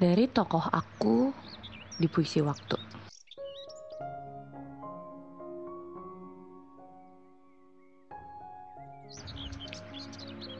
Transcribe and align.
Dari 0.00 0.24
tokoh 0.32 0.64
aku 0.64 1.28
di 2.00 2.08
puisi 2.08 2.40
waktu. 2.40 2.78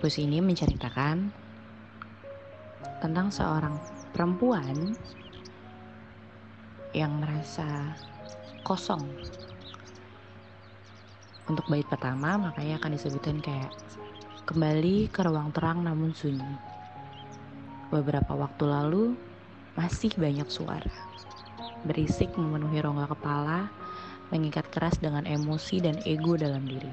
Puisi 0.00 0.28
ini 0.28 0.44
menceritakan 0.44 1.16
tentang 3.00 3.32
seorang 3.32 3.80
perempuan 4.12 4.92
yang 6.92 7.20
merasa 7.20 7.96
kosong. 8.60 9.08
Untuk 11.48 11.64
bait 11.72 11.88
pertama 11.88 12.36
makanya 12.36 12.76
akan 12.76 12.92
disebutkan 12.96 13.40
kayak 13.40 13.72
kembali 14.50 15.06
ke 15.14 15.22
ruang 15.22 15.54
terang 15.54 15.86
namun 15.86 16.10
sunyi. 16.10 16.58
Beberapa 17.94 18.34
waktu 18.34 18.66
lalu 18.66 19.14
masih 19.78 20.10
banyak 20.18 20.50
suara. 20.50 20.90
Berisik 21.86 22.34
memenuhi 22.34 22.82
rongga 22.82 23.06
kepala, 23.14 23.70
mengikat 24.34 24.66
keras 24.74 24.98
dengan 24.98 25.22
emosi 25.22 25.86
dan 25.86 26.02
ego 26.02 26.34
dalam 26.34 26.66
diri. 26.66 26.90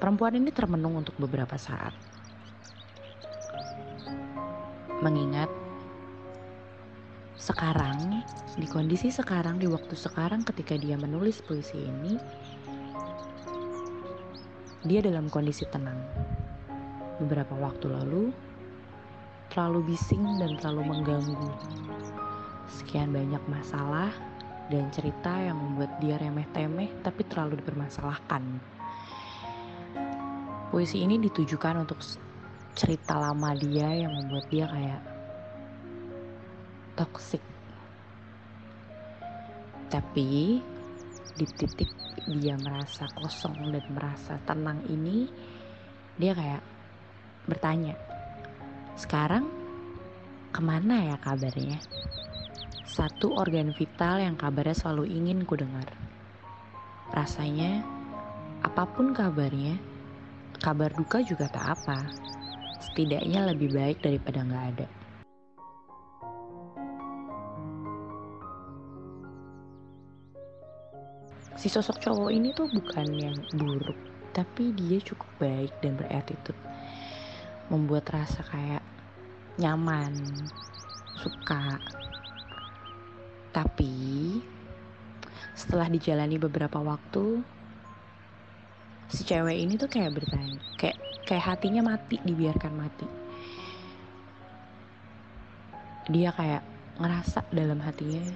Perempuan 0.00 0.40
ini 0.40 0.48
termenung 0.48 0.96
untuk 0.96 1.12
beberapa 1.20 1.60
saat. 1.60 1.92
Mengingat 5.04 5.52
sekarang, 7.36 8.24
di 8.56 8.64
kondisi 8.64 9.12
sekarang, 9.12 9.60
di 9.60 9.68
waktu 9.68 9.92
sekarang 9.92 10.40
ketika 10.48 10.80
dia 10.80 10.96
menulis 10.96 11.44
puisi 11.44 11.84
ini, 11.84 12.16
dia 14.84 15.00
dalam 15.00 15.32
kondisi 15.32 15.64
tenang. 15.72 15.96
Beberapa 17.16 17.56
waktu 17.56 17.88
lalu, 17.88 18.36
terlalu 19.48 19.96
bising 19.96 20.36
dan 20.36 20.60
terlalu 20.60 20.92
mengganggu. 20.92 21.50
Sekian 22.68 23.08
banyak 23.16 23.40
masalah 23.48 24.12
dan 24.68 24.92
cerita 24.92 25.32
yang 25.40 25.56
membuat 25.56 25.96
dia 26.04 26.20
remeh-temeh 26.20 27.00
tapi 27.00 27.24
terlalu 27.24 27.60
dipermasalahkan. 27.64 28.44
Puisi 30.68 31.00
ini 31.00 31.16
ditujukan 31.16 31.86
untuk 31.88 32.04
cerita 32.76 33.16
lama 33.16 33.56
dia 33.56 33.88
yang 34.04 34.12
membuat 34.12 34.44
dia 34.52 34.66
kayak 34.68 35.02
toxic. 36.98 37.40
Tapi 39.88 40.60
di 41.34 41.46
titik 41.50 41.90
dia 42.30 42.54
merasa 42.54 43.10
kosong 43.18 43.74
dan 43.74 43.84
merasa 43.90 44.38
tenang 44.46 44.80
ini, 44.86 45.26
dia 46.14 46.30
kayak 46.30 46.62
bertanya, 47.50 47.98
sekarang 48.94 49.50
ke 50.54 50.60
mana 50.62 51.10
ya 51.10 51.16
kabarnya? 51.18 51.82
Satu 52.86 53.34
organ 53.34 53.74
vital 53.74 54.22
yang 54.22 54.38
kabarnya 54.38 54.78
selalu 54.78 55.10
ingin 55.10 55.42
ku 55.42 55.58
dengar. 55.58 55.90
Rasanya, 57.10 57.82
apa 58.62 58.86
pun 58.86 59.10
kabarnya, 59.10 59.74
kabar 60.62 60.94
duka 60.94 61.18
juga 61.26 61.50
tak 61.50 61.74
apa. 61.74 62.06
Setidaknya 62.78 63.50
lebih 63.50 63.74
baik 63.74 63.98
daripada 63.98 64.46
nggak 64.46 64.66
ada. 64.78 64.86
Si 71.54 71.70
sosok 71.70 72.02
cowok 72.02 72.30
ini 72.34 72.50
tuh 72.52 72.66
bukan 72.70 73.06
yang 73.14 73.36
buruk, 73.54 73.96
tapi 74.34 74.74
dia 74.74 74.98
cukup 75.00 75.30
baik 75.38 75.72
dan 75.80 75.94
berattitude. 75.94 76.58
Membuat 77.70 78.10
rasa 78.10 78.42
kayak 78.44 78.84
nyaman, 79.56 80.12
suka. 81.18 81.78
Tapi 83.54 83.94
setelah 85.54 85.86
dijalani 85.86 86.36
beberapa 86.36 86.82
waktu, 86.82 87.40
si 89.14 89.22
cewek 89.22 89.54
ini 89.54 89.78
tuh 89.78 89.86
kayak 89.86 90.16
bertanya 90.16 90.58
kayak 90.74 90.98
kayak 91.22 91.44
hatinya 91.44 91.86
mati 91.86 92.18
dibiarkan 92.24 92.72
mati 92.74 93.06
dia 96.10 96.34
kayak 96.34 96.66
ngerasa 96.98 97.46
dalam 97.54 97.78
hatinya 97.78 98.26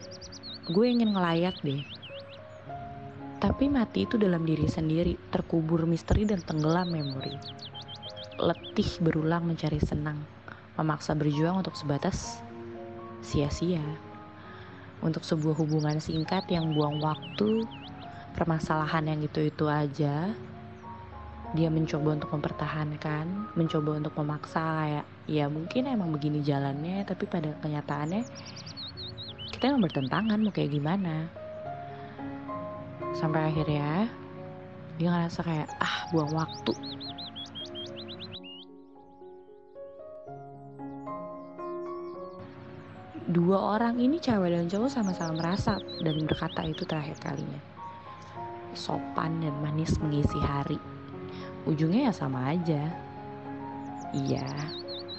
gue 0.71 0.87
ingin 0.87 1.13
ngelayat 1.17 1.57
deh 1.67 1.83
tapi 3.39 3.71
mati 3.71 4.07
itu 4.07 4.19
dalam 4.19 4.43
diri 4.43 4.67
sendiri 4.67 5.15
terkubur 5.31 5.87
misteri 5.87 6.27
dan 6.27 6.43
tenggelam 6.43 6.91
memori 6.91 7.35
letih 8.39 8.91
berulang 9.03 9.47
mencari 9.47 9.79
senang 9.83 10.19
memaksa 10.79 11.15
berjuang 11.15 11.63
untuk 11.63 11.75
sebatas 11.79 12.43
sia-sia 13.23 13.83
untuk 15.03 15.23
sebuah 15.23 15.55
hubungan 15.59 16.03
singkat 16.03 16.47
yang 16.51 16.75
buang 16.75 16.99
waktu 16.99 17.67
permasalahan 18.35 19.07
yang 19.11 19.21
itu-itu 19.23 19.67
aja 19.71 20.35
dia 21.57 21.73
mencoba 21.73 22.13
untuk 22.21 22.29
mempertahankan, 22.37 23.57
mencoba 23.57 23.97
untuk 23.97 24.13
memaksa 24.21 24.85
kayak 24.85 25.07
ya 25.25 25.49
mungkin 25.49 25.89
emang 25.89 26.13
begini 26.13 26.45
jalannya, 26.45 27.09
tapi 27.09 27.25
pada 27.25 27.57
kenyataannya 27.65 28.21
kita 29.57 29.73
emang 29.73 29.89
bertentangan 29.89 30.45
mau 30.45 30.53
kayak 30.53 30.77
gimana. 30.77 31.38
Sampai 33.17 33.49
akhirnya 33.49 34.11
dia 34.99 35.09
ngerasa 35.09 35.41
kayak 35.47 35.69
ah 35.79 36.09
buang 36.11 36.33
waktu. 36.35 36.73
Dua 43.29 43.77
orang 43.77 44.01
ini 44.01 44.17
cewek 44.17 44.57
dan 44.57 44.73
cowok 44.73 44.89
sama-sama 44.89 45.37
merasa 45.37 45.77
dan 46.01 46.25
berkata 46.25 46.65
itu 46.65 46.89
terakhir 46.89 47.21
kalinya. 47.21 47.61
Sopan 48.73 49.45
dan 49.45 49.53
manis 49.61 50.01
mengisi 50.01 50.41
hari 50.41 50.81
ujungnya 51.69 52.09
ya 52.09 52.13
sama 52.17 52.57
aja. 52.57 52.83
Iya, 54.17 54.49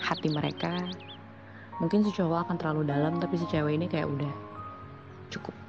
hati 0.02 0.34
mereka 0.34 0.82
mungkin 1.78 2.02
si 2.02 2.10
cowok 2.10 2.50
akan 2.50 2.58
terlalu 2.58 2.84
dalam 2.90 3.22
tapi 3.22 3.38
si 3.38 3.46
cewek 3.48 3.78
ini 3.78 3.86
kayak 3.86 4.10
udah 4.10 4.34
cukup. 5.30 5.69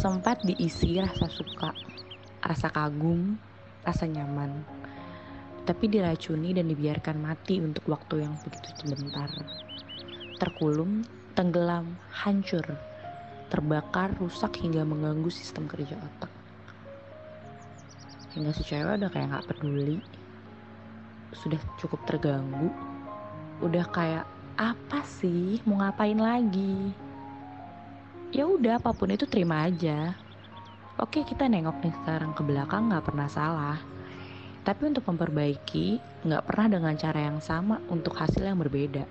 Sempat 0.00 0.40
diisi 0.48 0.96
rasa 0.96 1.28
suka, 1.28 1.76
rasa 2.40 2.72
kagum, 2.72 3.36
rasa 3.84 4.08
nyaman. 4.08 4.64
Tapi 5.68 5.92
diracuni 5.92 6.56
dan 6.56 6.72
dibiarkan 6.72 7.20
mati 7.20 7.60
untuk 7.60 7.84
waktu 7.84 8.24
yang 8.24 8.32
begitu 8.40 8.72
sebentar. 8.80 9.28
Terkulum, 10.40 11.04
tenggelam, 11.36 12.00
hancur, 12.08 12.64
terbakar, 13.52 14.16
rusak 14.16 14.56
hingga 14.64 14.88
mengganggu 14.88 15.28
sistem 15.28 15.68
kerja 15.68 16.00
otak. 16.00 16.32
Hingga 18.32 18.56
si 18.56 18.64
cewek 18.64 19.04
udah 19.04 19.10
kayak 19.12 19.36
nggak 19.36 19.46
peduli. 19.52 20.00
Sudah 21.36 21.60
cukup 21.76 22.00
terganggu. 22.08 22.72
Udah 23.60 23.84
kayak 23.92 24.24
apa 24.56 25.04
sih? 25.04 25.60
Mau 25.68 25.76
ngapain 25.76 26.16
lagi 26.16 27.09
ya 28.30 28.46
udah 28.46 28.78
apa 28.78 28.90
pun 28.94 29.10
itu 29.10 29.26
terima 29.26 29.66
aja 29.66 30.14
oke 30.98 31.26
kita 31.26 31.50
nengok 31.50 31.82
nih 31.82 31.94
sekarang 32.02 32.32
ke 32.34 32.42
belakang 32.46 32.90
nggak 32.90 33.04
pernah 33.06 33.28
salah 33.30 33.78
tapi 34.62 34.90
untuk 34.90 35.06
memperbaiki 35.06 36.00
nggak 36.26 36.44
pernah 36.46 36.66
dengan 36.68 36.94
cara 36.94 37.20
yang 37.30 37.38
sama 37.42 37.82
untuk 37.90 38.14
hasil 38.14 38.42
yang 38.42 38.58
berbeda 38.58 39.04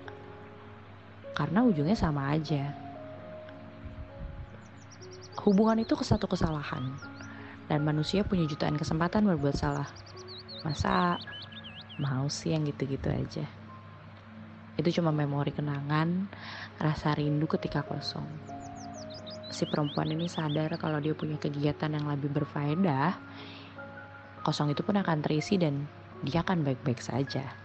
karena 1.36 1.64
ujungnya 1.64 1.96
sama 1.96 2.32
aja 2.32 2.72
hubungan 5.40 5.80
itu 5.80 5.96
ke 5.96 6.04
satu 6.04 6.28
kesalahan 6.28 6.84
dan 7.70 7.86
manusia 7.86 8.26
punya 8.26 8.50
jutaan 8.50 8.74
kesempatan 8.74 9.30
berbuat 9.30 9.54
salah. 9.54 9.86
Masa 10.66 11.22
mau 12.02 12.26
sih 12.26 12.50
yang 12.50 12.66
gitu-gitu 12.66 13.06
aja? 13.06 13.46
Itu 14.74 14.90
cuma 14.98 15.14
memori 15.14 15.54
kenangan, 15.54 16.26
rasa 16.82 17.14
rindu 17.14 17.46
ketika 17.46 17.86
kosong. 17.86 18.26
Si 19.50 19.66
perempuan 19.66 20.08
ini 20.14 20.30
sadar 20.30 20.78
kalau 20.78 21.02
dia 21.02 21.12
punya 21.12 21.36
kegiatan 21.36 21.90
yang 21.90 22.06
lebih 22.06 22.30
berfaedah, 22.30 23.18
kosong 24.46 24.72
itu 24.72 24.80
pun 24.80 24.96
akan 24.96 25.20
terisi 25.20 25.58
dan 25.60 25.90
dia 26.24 26.40
akan 26.40 26.64
baik-baik 26.64 27.02
saja. 27.02 27.59